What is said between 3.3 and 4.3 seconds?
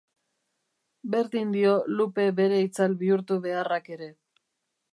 beharrak ere.